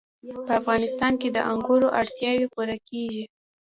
په 0.45 0.51
افغانستان 0.61 1.13
کې 1.21 1.29
د 1.31 1.37
انګورو 1.51 1.87
اړتیاوې 2.01 2.47
پوره 2.53 2.77
کېږي. 2.89 3.23